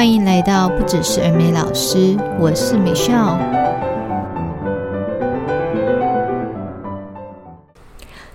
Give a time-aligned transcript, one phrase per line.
[0.00, 3.38] 欢迎来到不只是耳美老师，我是 Michelle。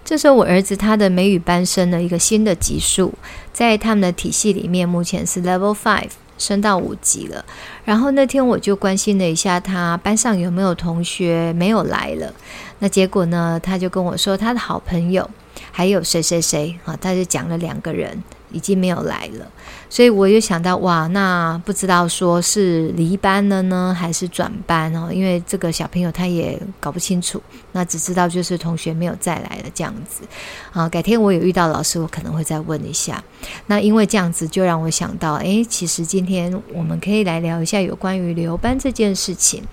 [0.04, 3.16] 这时候我儿子他的美语班升了一个新的级数，
[3.52, 7.44] 在他们的体系里面，目前是 Level Five，升到五级了。
[7.84, 12.32] 然后那天我就关心了一下他班上有没有同学没有来了，
[12.78, 15.28] 那结果呢，他就跟我说他的好朋友
[15.72, 18.22] 还有谁谁谁啊，他就讲了两个人。
[18.52, 19.52] 已经没有来了，
[19.90, 25.10] 所以我就想到，哇，那不知道说是离班了呢，还是转班哦？
[25.12, 27.42] 因为这个小朋友他也搞不清楚，
[27.74, 30.24] 那只知道就是同学没有再来了这样子
[30.72, 30.88] 啊。
[30.88, 33.22] 改天我有遇到老师，我可能会再问一下。
[33.66, 39.64] 那因为这样子，就让我想到，诶，其实今天我们可以来聊一下有关于留班这件事情。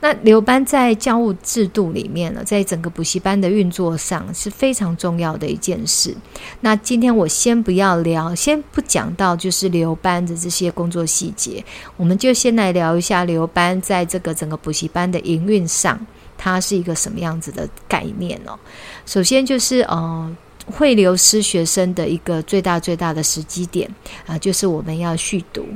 [0.00, 6.14] 那留班在教务制度里面呢，在整个补习班的运作上是非常重要的一件事。
[6.60, 8.13] 那今天我先不要聊。
[8.34, 11.64] 先不讲到就是留班的这些工作细节，
[11.96, 15.98] 我们就先来聊一下留班在这个整个补习班的营运上，
[16.36, 18.58] 它是一个什么样子的概念哦。
[19.06, 23.88] 首先就是呃，会流失学生的一个最大最大的时机点
[24.26, 25.66] 啊，就是我们要续读，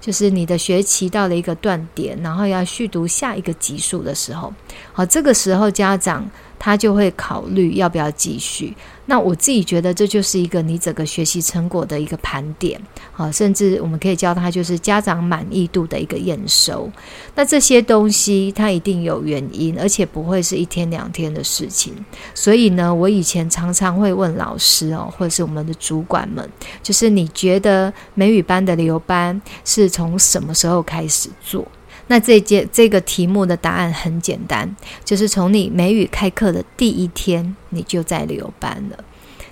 [0.00, 4.52] 就是你的学期到了一个断点，然后要续读下一个级数的时候，
[4.92, 6.28] 好，这个时候家长
[6.58, 8.74] 他就会考虑要不要继续。
[9.10, 12.78] 那我自己觉得这就是一个你整个学习成果的一个盘点，
[13.16, 16.90] 啊，甚至我们可以叫它就是家长满意度的一个验收。
[17.34, 21.94] 那这些东西它一定有原因，而且不会是一天两天的事情。
[22.34, 26.46] 所以呢，我以前常常会问老师哦，或者是我们的主管们，
[26.82, 31.66] 就是你觉得美语班的留班是从什么时候开始做？
[32.08, 39.04] 那这节这个题目的答案很简单，就是从你美语开课的第一天，你就在留班了。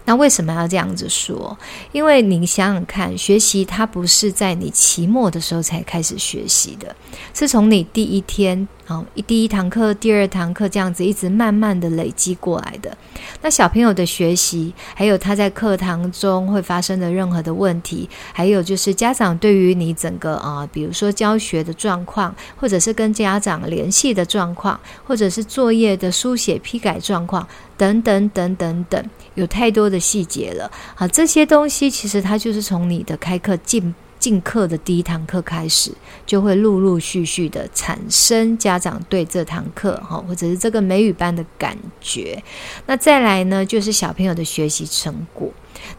[0.06, 1.58] 那为什么要这样子说？
[1.90, 6.94] 因为你想想看，学习它不是在你期末的时候才开始学习的，
[7.34, 12.96] 是从你第一天啊，第一堂课、第二堂课这样子一直慢慢的累积过来的。
[13.42, 29.04] 那小朋友的学习，还有他在课堂中会发生的任何的问题，还有就是家长对于你整个啊，比如说教学的状况，或者是跟家长联系的状况，或者是作业的书写批改状况，等等等等等，
[29.34, 30.70] 有太多的细节了。
[30.94, 33.92] 好，这些东西其实它就是从你的开课进。
[34.26, 35.92] 进课的第一堂课开始，
[36.26, 42.42] 就会陆陆续续的产生家长对这堂课哈，或者是这个美语班的感觉。
[42.86, 45.48] 那再来呢，就是小朋友的学习成果。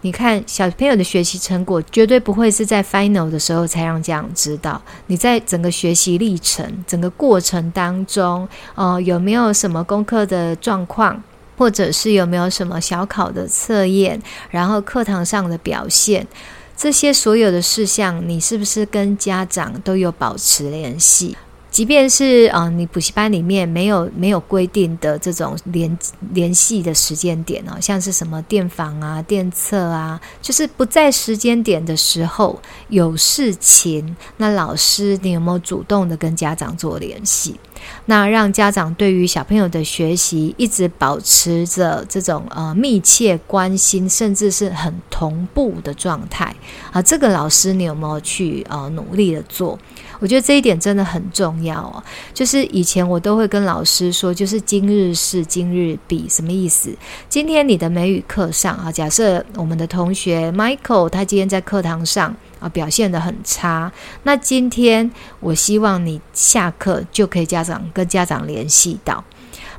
[0.02, 4.82] 你看，小朋友的学习成果绝对不会是在 final 的时候才让家长知道。
[5.06, 8.46] 你在整个学习历程、整个过程当中，
[8.76, 11.24] 呃，有没有什么功课的状况，
[11.58, 16.28] 或者是有没有什么小考的测验，然后课堂上的表现。
[16.78, 21.36] 这些所有的事项，你是不是跟家长都有保持联系？
[21.72, 25.98] 即便是啊、呃，你补习班里面没有没有规定的这种联
[26.32, 37.60] 联系的时间点哦，像是什么电访啊、电测啊，就是不在时间点的时候有事情，那老师你有没有主动的跟家长做联系？
[38.06, 46.56] 那让家长对于小朋友的学习一直保持着这种呃密切关心，甚至是很同步的状态
[46.92, 49.78] 啊，这个老师你有没有去呃努力的做？
[50.20, 52.04] 我觉得这一点真的很重要哦。
[52.34, 56.90] 就是以前我都会跟老师说，就是今日事今日毕，什么意思？
[57.30, 63.92] 今天你的美语课上啊，假设我们的同学 Michael 他今天在课堂上啊表现得很差，
[64.24, 65.10] 那今天
[65.40, 69.24] 我希望你下课就可以家长跟家长联系到。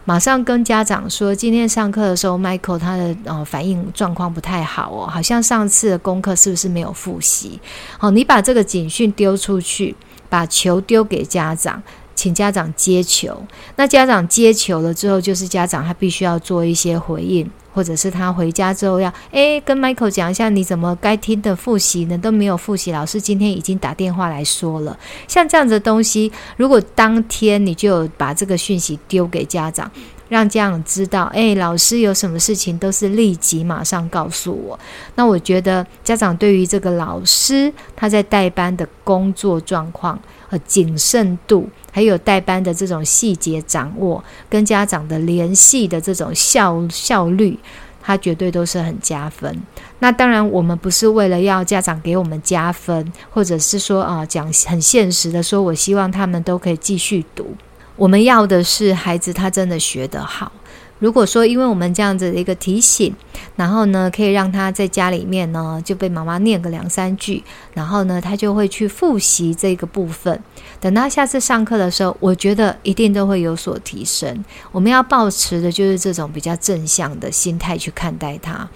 [0.05, 7.61] 马上跟家长说，今天上课的时候，Michael 他的呃反应状况不太好哦，好像上次的功课是不是没有复习？
[7.99, 9.95] 好，你把这个警讯丢出去，
[10.31, 11.83] 把球丢给家长。
[12.19, 13.41] 请家长接球，
[13.77, 24.99] 那家长接球了之后，就是家长他必须要做一些回应，或者是他回家之后要诶跟 Michael 讲一下，你怎么该听的复习呢都没有复习，老师今天已经打电话来说了。
[25.29, 29.89] 像这样子的东西，如果当天你就把这个讯息丢给家长，
[30.29, 34.77] 让家长知道，诶，老师有什么事情都是立即马上告诉我。
[35.15, 40.19] 那我觉得家长对于这个老师他在带班的工作状况
[40.49, 41.69] 和谨慎度。
[41.93, 47.59] 还有带班的这种细节掌握，跟家长的联系的这种效效率，
[48.01, 49.61] 它绝对都是很加分。
[49.99, 57.57] 那当然，我们不是为了要家长给我们加分，或者是说啊，讲很现实的说，我希望他们都可以继续读。
[57.97, 60.53] 我们要的是孩子他真的学得好。
[60.99, 63.15] 如果说因为我们这样子的一个提醒，
[63.57, 67.43] 然后呢，可以让他在家里面呢就被妈妈念个两三句，
[67.73, 70.43] 然后呢，他就会去复习这个部分。
[70.81, 74.45] 等到下次上课的时候，我觉得一定都会有所提升。
[74.73, 78.69] 我们要保持的就是这种比较正向的心态去看待他。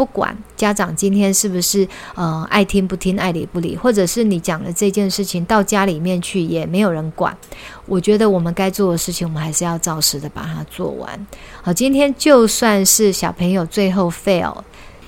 [0.00, 7.36] 不管家长今天是不是呃爱听不听、爱理不理，或者是你讲的这件事情到家里面去也没有人管，
[7.84, 11.26] 我觉得我们该做的事情，我们还是要照实的把它做完。
[11.60, 14.56] 好，今天就算是小朋友最后 fail。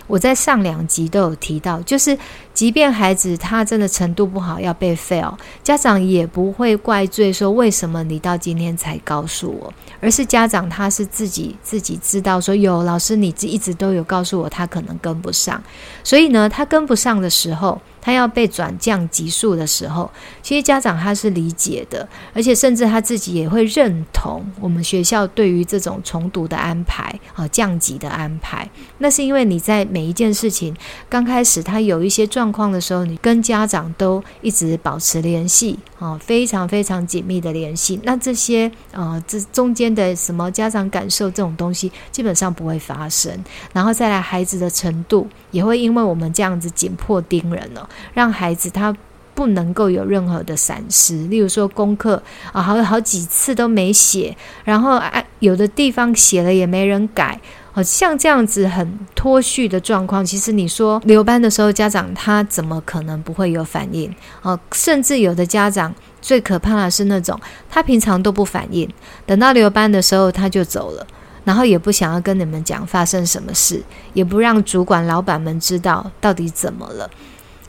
[0.06, 2.16] 我在上两集都有提到，就是
[2.52, 15.62] 即便孩子他真的程度不好要被 fail，家长也不会怪罪说为什么你到今天才告诉我，而是家长他是自己自己知道说有老师你一直都有告诉我他可能跟不上，
[16.02, 17.80] 所以呢他跟不上的时候。
[18.02, 20.10] 他要被转降级数的时候，
[20.42, 28.68] 其实家长他是理解的，而且甚至他自己也会认同我们学校对于这种重读的安排啊、降级的安排。
[28.98, 30.76] 那是因为你在每一件事情
[31.08, 38.00] 刚开始他有一些状况的时候，你跟家长都一直保持联系啊，非常非常紧密的联系。
[38.02, 43.32] 那这些啊，这中间的什么家长感受这种东西，基本上不会发生。
[43.72, 47.88] 然后再来孩子的程度，也会因为我们这样子紧迫盯人了。
[48.12, 48.94] 让孩子他
[49.34, 52.22] 不能够有任何的闪失，例如说功课
[52.52, 57.40] 啊，好好几次都没写，然后啊有的地方写了也没人改，
[57.72, 60.24] 好像这样子很脱序的状况。
[60.24, 64.14] 其实你说留班的时候，家长他怎么可能不会有反应？
[64.42, 67.40] 哦，甚至有的家长最可怕的是那种
[67.70, 68.86] 他平常都不反应，
[69.24, 71.06] 等到留班的时候他就走了，
[71.44, 77.10] 然后也不想要跟你们讲发生什么事，也不让主管老板们知道到底怎么了。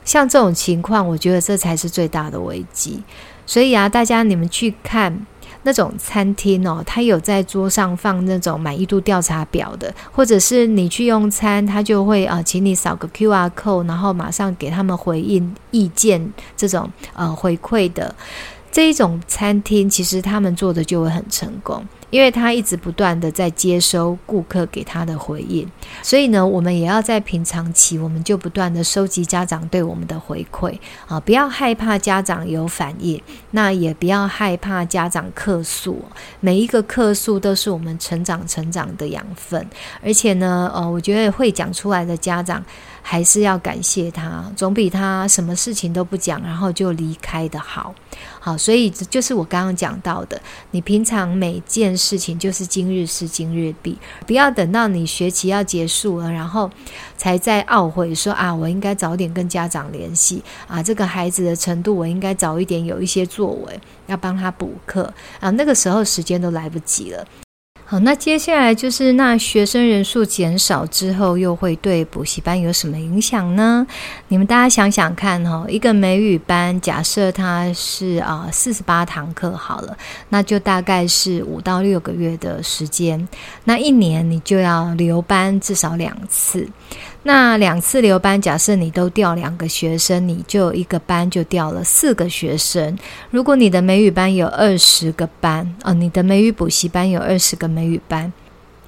[0.04, 3.02] 像这种情况，我觉得这才是最大的危机。
[3.46, 5.26] 所以啊，大家你们去看
[5.64, 18.14] 那种餐厅哦，他有在桌上放那种满意度调查表的，或者是你去用餐，他就会啊，请你扫个 QR code，然后马上给他们回应意见，这种呃回馈的
[18.74, 21.86] 这一种餐厅，其实他们做的就会很成功。
[22.10, 25.68] 因为他一直不断的在接收顾客给他的回应，
[26.00, 30.78] 所以呢，我们也要在平常期，我们就不断的收集家长对我们的回馈
[31.08, 36.04] 啊，不要害怕家长有反应，那也不要害怕家长客诉，
[36.38, 39.66] 每一个客诉都是我们成长成长的养分，
[40.00, 42.64] 而且呢，呃，我觉得会讲出来的家长。
[43.06, 47.94] 还是要感谢他，总比他什么事情都不讲，然后就离开的好。
[48.40, 50.40] 好，所以就是我刚刚讲到的，
[50.70, 56.70] 你平常每件事情就是今日事今日毕，不要等到你学期要结束了，然后
[57.18, 67.26] 才在懊悔说啊，我应该早点跟家长联系啊，这个孩子的程度我应该早一点有一些作为，要帮他补课啊，那个时候时间都来不及了。
[67.86, 73.86] 好，那接下来就是那学生人数减少之后，又会对补习班有什么影响呢？
[74.28, 79.94] 你们大家想想看哈，一个美语班，假设它是啊四十八堂课好了，
[80.30, 83.28] 那就大概是五到六个月的时间，
[83.64, 86.66] 那一年你就要留班至少两次。
[87.26, 92.96] 那两次留班，假设你都调两个学生，你就一个班就调了四个学生。
[93.30, 98.30] 如果你的美语班有二十个班哦，你的美语补习班有二十个美语班，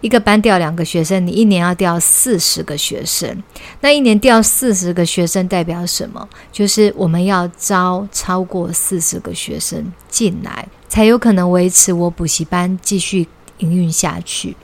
[0.03, 3.43] 一个班调两个学生，你一年要调四十个学生。
[3.81, 6.29] 那一年调四十个学生代表什么？
[6.53, 13.27] 就是我们要招超过四十个学生进来，才有可能维持我补习班继续
[13.59, 14.55] 营运下去。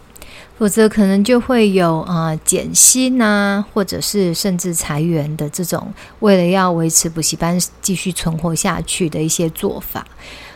[0.63, 10.07] 否则可能就会有啊、减薪呐，或者是甚至裁员的这种，为了要维持补习班继续存活下去的一些做法。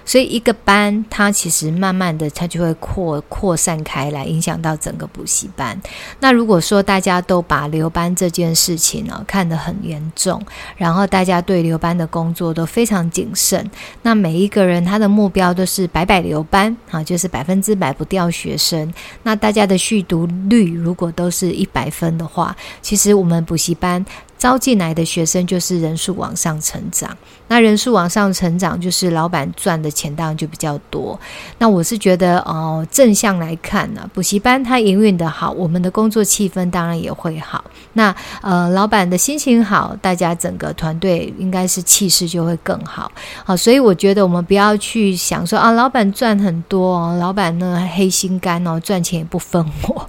[0.06, 5.78] 所以一个班，它其实慢慢的，它就会扩扩散开来，影响到整个补习班。
[6.20, 10.40] 那如果说大家都把留班这件事情呢、看得很严重，
[10.76, 13.68] 然后大家对留班的工作都非常谨慎，
[14.02, 18.94] 那每一个人他的目标都是百百留班啊，就是百分之百不掉学生。
[19.24, 24.06] 那大家的续读率如果都是一百分的话，其实我们补习班。
[24.46, 27.10] 招进来的学生就是人数往上成长，
[27.48, 31.18] 那人数往上成长，就是老板赚的钱当然就比较多。
[31.58, 37.64] 那我是觉得哦，正向来看呢，补习班它营运的好，我们的工作气氛当然也会好。
[37.92, 43.10] 那呃，老板的心情好，大家整个团队应该是气势就会更好。
[43.44, 50.08] 好，所以我觉得我们不要去想说啊，老板赚很多哦，老板呢黑心肝哦，赚钱也不分我。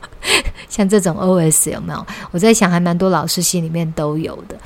[0.69, 2.05] 像这种 OS 有没有？
[2.31, 4.57] 我在想，还蛮多老师心里面都有的。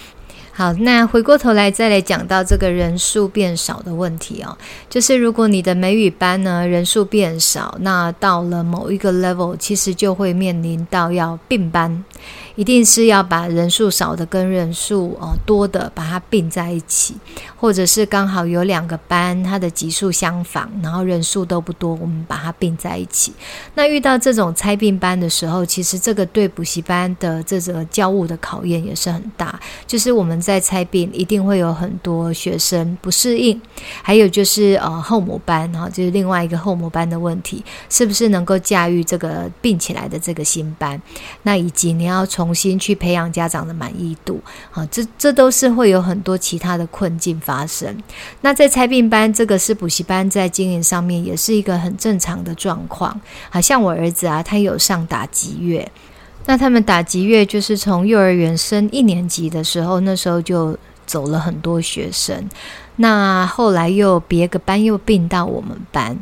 [0.53, 4.57] 好，那回过头来再来讲到这个人数变少的问题哦，
[4.89, 12.03] 就是如果你的美语班呢人数变少，那到了某一个 level，其实就会面临到要并班，
[12.55, 17.15] 一定是要把人数少的跟人数呃多的把它并在一起，
[17.55, 23.33] 或者是刚好有两个班，它的级数相仿，然后人数都不多，我们把它并在一起。
[23.73, 33.61] 那遇到这种拆并班的时候，其实这个对补习班的这个教务的考验也是很大，就是我们在拆并一定会有很多学生不适应，
[34.01, 40.99] 还有就是呃后母班哈，就是另外一个后母班的问题，是不是能够驾驭这个并起来的这个新班？
[41.43, 47.95] 那以及你要重新去培养家长的满意度，啊，这这都是会有很多其他的困境发生。
[48.41, 53.19] 那在拆并班，这个是补习班在经营上面也是一个很正常的状况。
[53.49, 55.91] 好像我儿子啊，他有上打击乐，
[56.45, 62.49] 那他们打击乐就是从幼儿园升一年级的时候，那时候就走了很多学生，
[62.97, 66.17] 那后来又别个班又并到我们班。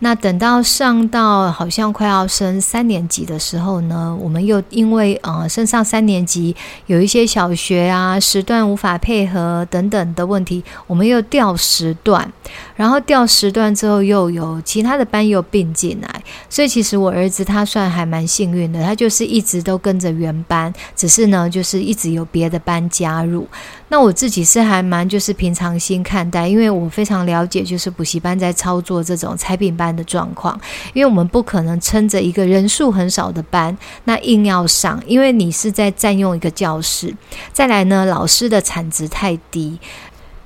[0.00, 6.54] 那等到上到好像快要升三年级的时候呢，我们又因为呃升上三年级
[6.86, 12.32] 有一些小学啊时段无法配合等等的问题，我们又调时段，
[12.76, 23.48] 然后调时段之后又有其他的班又并进来，所以其实我儿子他算还蛮幸运的，他就是一直都跟着原班，只是呢就是一直有别的班加入。
[23.88, 30.58] 那我自己是还蛮就是平常心看待，因为我非常了解就是补习班在操作这种彩品班的状况，
[30.92, 37.14] 因为我们不可能撑着一个人数很少的班，那硬要上，因为你是在占用一个教室。
[37.52, 39.78] 再来呢，老师的产值太低，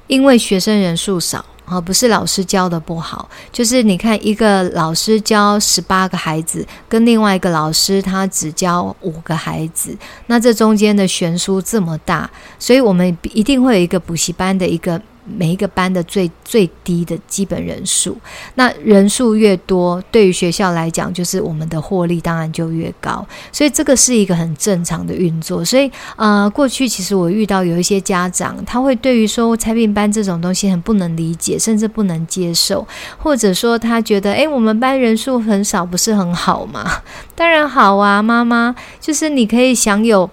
[0.07, 15.00] 因为学生人数少啊，不是老师教的不好，就是你看一个老师教十八个孩子，跟另外一个老师他只教五个孩子，那这中间的悬殊这么大，所以我们一定会有一个补习班的一个。
[15.25, 18.17] 每一个班的最最低的基本人数，
[18.57, 23.25] 那人数越多，对于学校来讲，就是我们的获利当然就越高。
[23.52, 25.64] 所以这个是一个很正常的运作。
[25.64, 32.87] 所以，呃，过去其实我遇到有一些家长，他会对于说拆并班这种东西很不能理解，甚至不能接受，
[33.19, 37.02] 或者说他觉得，诶，我们班人数很少，不是很好吗？
[37.35, 40.29] 当然好啊，妈妈，就是你可以享有。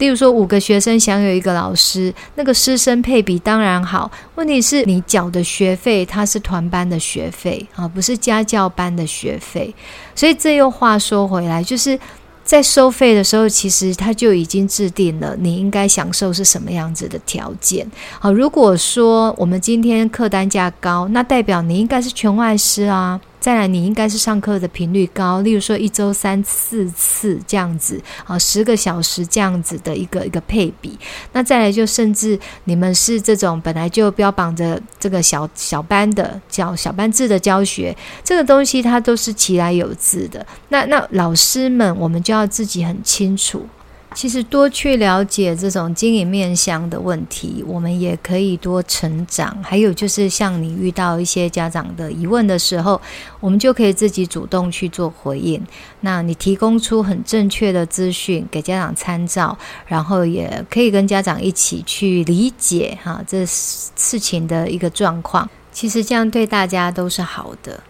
[0.00, 4.10] 例如说，五个学生享有一个老师，那个师生配比当然好。
[4.34, 9.74] 问题是你缴的学费，它是团班的学费啊，不是家教班的学费。
[10.14, 11.98] 所以这又话说回来，就是
[12.42, 17.86] 在收费的时候，其实他就已经制定了你应该享受是什么样子的条件。
[18.18, 23.20] 好，如果说我们今天客单价高，那代表你应该是全外师啊。
[23.40, 30.98] 再来，你应该是上课的频率高，例如说一周三四次这样子，啊，十个小时这样子的一个一个配比。
[31.32, 40.46] 那再来就甚至你们是这种本来就标榜着这个小小班的教小班制的教学，这个东西它都是其来有自的。
[40.68, 43.66] 那那老师们，我们就要自己很清楚。
[44.14, 49.56] 其实多去了解这种经营面向的问题，我们也可以多成长。
[49.62, 53.00] 还有就是，像你遇到一些家长的疑问的时候，
[53.38, 55.62] 我们就可以自己主动去做回应。
[56.00, 65.48] 那你提供出很正确的资讯给家长参照，然后也可以跟家长一起去理解哈这事情的一个状况。
[65.72, 67.80] 其实这样对大家都是好的。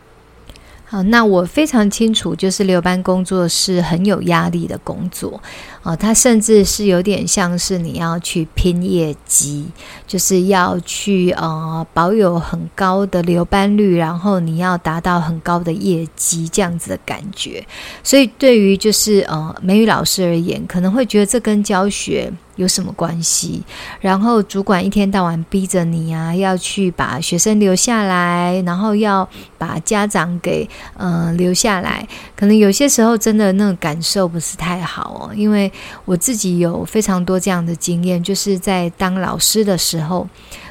[0.90, 5.40] 好，那我非常清楚，就是留班工作是很有压力的工作。
[5.84, 9.66] 啊，它甚至是有点像是你要去拼业绩，
[10.04, 17.64] 就是要去呃保有很高的留班率，然后你要达到很高的业绩这样子的感觉。
[18.02, 23.62] 所以对于就是呃美语老师而言，可能会觉得这跟教学有什么关系？
[24.00, 35.70] 然后主管一天到晚逼着你啊，要去把学生留下来，然后要把家长给呃留下来，可能有些时候真的那个感受不是太好哦，因为。
[36.04, 40.26] 我自己有非常多这样的经验，就是在当老师的时候，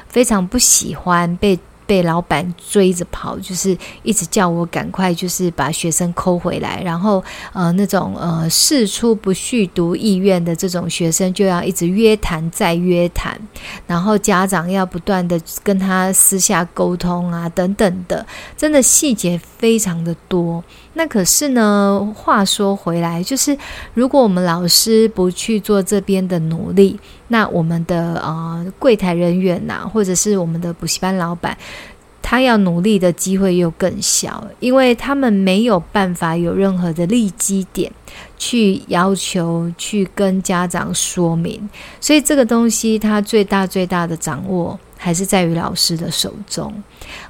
[0.06, 1.58] 非常不喜欢被
[1.90, 7.20] 被老板追着跑，就是一直叫我赶快，就是把学生抠回来，然后
[7.52, 13.36] 呃那种呃事出不续读意愿的这种学生，就要一直约谈再约谈，
[13.88, 18.24] 然后家长要不断的跟他私下沟通啊等等的，
[18.56, 20.62] 真的细节非常的多。
[20.94, 23.58] 那可是呢，话说回来，就是
[23.94, 31.56] 如果我们老师不去做这边的努力，那我们的呃柜台人员呐、或者是我们的补习班老板。
[32.22, 37.90] 他要努力的机会又更小，因为他们没有办法有任何的利基点
[38.38, 41.68] 去要求去跟家长说明，
[41.98, 46.70] 所以这个东西他最大最大的掌握还是在于老师的手中。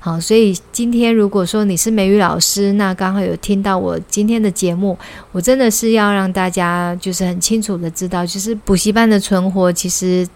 [0.00, 4.99] 好，所以今天如果说你是美语老师，那刚好有听到我今天的节目，
[5.31, 10.27] 我真的是要让大家就是很清楚的知道，就是补习班的存活其实。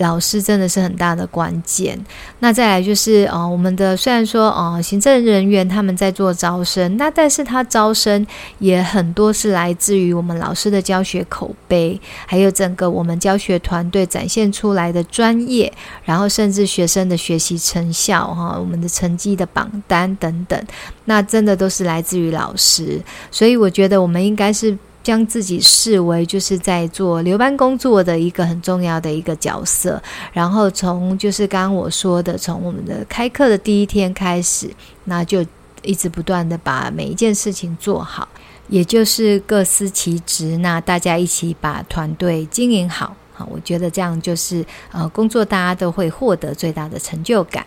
[0.00, 1.98] 老师真的是很大的关键。
[2.40, 8.26] 那再来就是，呃，我们的虽然说，呃，行政人员他们在做招生，那但是他招生
[8.58, 20.58] 也很多是来自于我们老师的教学口碑，还有整个我们教学团队展现出来的专业，然后甚至学生的学习成效，哈，我们的成绩的榜单等等，
[21.04, 23.00] 那真的都是来自于老师。
[23.30, 24.76] 所以我觉得我们应该是。
[25.02, 30.02] 将自己视为就是在做留班工作的一个很重要的一个角色，
[30.32, 34.70] 然后从就是刚刚我说的，从我们的开课的第一天开始，
[35.04, 35.44] 那就
[35.82, 38.28] 一直不断的把每一件事情做好，
[38.68, 47.64] 也就是各司其职，那大家一起把团队经营好，好，我觉得这样就是呃工作大家都会获得最大的成就感。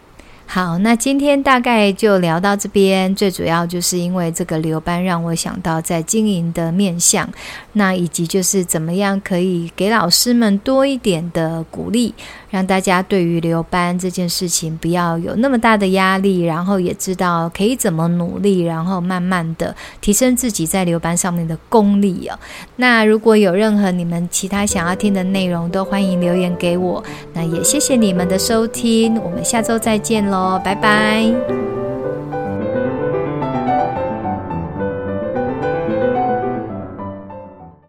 [0.54, 3.16] 好，那今天大概就聊到这边。
[3.16, 7.28] 最主要就是因为这个留班，让我想到在经营的面向，
[7.72, 12.14] 那以及就是怎么样可以给老师们多一点的鼓励，
[12.52, 22.38] 让大家对于留班这件事情不要有那么大的压力，然后也知道可以怎么努力，然后慢慢的提升自己在留班上面的功力哦。
[22.76, 27.04] 那如果有任何你们其他想要听的内容，都欢迎留言给我。
[27.34, 31.24] 那也谢谢你们的收听，我们下周再见喽哦拜拜。